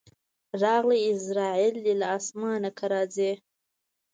راغلی 0.63 0.99
عزراییل 1.11 1.75
دی 1.85 1.93
له 2.01 2.07
اسمانه 2.17 2.69
که 2.77 2.85
راځې 2.93 3.31